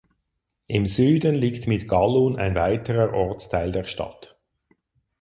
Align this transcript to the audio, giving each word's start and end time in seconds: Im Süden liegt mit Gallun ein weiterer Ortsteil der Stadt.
Im 0.65 0.87
Süden 0.87 1.35
liegt 1.35 1.67
mit 1.67 1.87
Gallun 1.87 2.35
ein 2.35 2.55
weiterer 2.55 3.13
Ortsteil 3.13 3.71
der 3.71 3.83
Stadt. 3.83 4.35